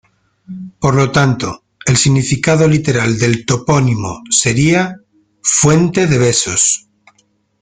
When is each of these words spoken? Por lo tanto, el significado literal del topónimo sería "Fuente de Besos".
Por 0.79 0.95
lo 0.95 1.11
tanto, 1.11 1.63
el 1.85 1.95
significado 1.95 2.67
literal 2.67 3.19
del 3.19 3.45
topónimo 3.45 4.23
sería 4.31 4.97
"Fuente 5.43 6.07
de 6.07 6.17
Besos". 6.17 6.87